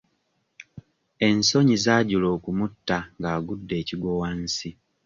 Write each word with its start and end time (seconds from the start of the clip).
Ensonyi 1.27 1.75
zaajula 1.85 2.27
okumutta 2.35 2.97
ng'agudde 3.19 3.73
ekigwo 3.81 4.11
wansi. 4.21 4.69